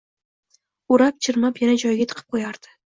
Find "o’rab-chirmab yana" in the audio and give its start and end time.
0.97-1.79